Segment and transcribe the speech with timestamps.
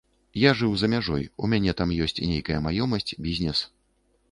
[0.43, 3.65] Я жыў за мяжой, у мяне там ёсць нейкая маёмасць, бізнес.